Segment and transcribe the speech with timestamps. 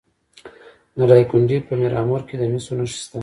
[0.97, 3.19] د دایکنډي په میرامور کې د مسو نښې شته.